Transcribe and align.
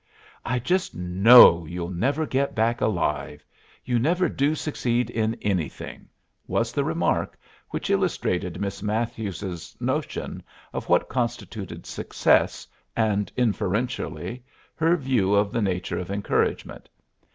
"I 0.43 0.57
just 0.57 0.95
know 0.95 1.63
you'll 1.63 1.91
never 1.91 2.25
get 2.25 2.55
back 2.55 2.81
alive 2.81 3.45
you 3.85 3.99
never 3.99 4.29
do 4.29 4.55
succeed 4.55 5.11
in 5.11 5.35
anything," 5.43 6.09
was 6.47 6.71
the 6.71 6.83
remark 6.83 7.37
which 7.69 7.91
illustrated 7.91 8.59
Miss 8.59 8.81
Matthews's 8.81 9.77
notion 9.79 10.41
of 10.73 10.89
what 10.89 11.07
constituted 11.07 11.85
success 11.85 12.67
and, 12.95 13.31
inferentially, 13.37 14.43
her 14.73 14.97
view 14.97 15.35
of 15.35 15.51
the 15.51 15.61
nature 15.61 15.99
of 15.99 16.09
encouragement. 16.09 16.89